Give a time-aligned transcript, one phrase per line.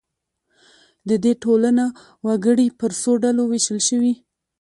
[1.09, 1.85] د دې ټولنو
[2.25, 4.13] وګړي پر څو ډلو وېشل شوي.